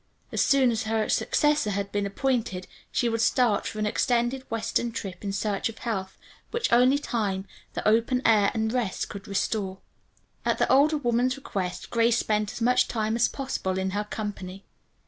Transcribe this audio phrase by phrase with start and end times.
[0.31, 4.91] As soon as her successor had been appointed she would start for an extended western
[4.91, 6.17] trip in search of health,
[6.49, 9.77] which only time, the open air and rest could restore.
[10.43, 14.65] At the older woman's request Grace spent as much time as possible in her company.